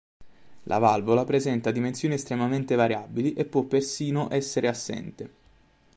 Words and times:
La 0.63 0.79
valvola 0.79 1.25
presenta 1.25 1.69
dimensioni 1.69 2.15
estremamente 2.15 2.73
variabili 2.73 3.33
e 3.33 3.45
può 3.45 3.65
persino 3.65 4.29
essere 4.31 4.67
assente. 4.67 5.29